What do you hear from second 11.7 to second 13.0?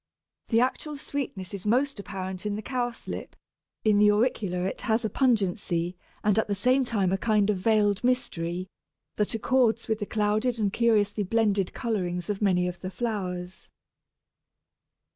colourings of many of the